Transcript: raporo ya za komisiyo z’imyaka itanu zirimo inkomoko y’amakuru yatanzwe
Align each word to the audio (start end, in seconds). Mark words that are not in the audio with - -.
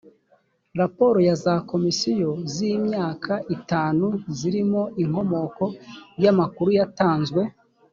raporo 0.79 1.17
ya 1.27 1.35
za 1.43 1.55
komisiyo 1.69 2.29
z’imyaka 2.53 3.33
itanu 3.55 4.05
zirimo 4.37 4.81
inkomoko 5.03 5.63
y’amakuru 6.23 6.69
yatanzwe 6.79 7.41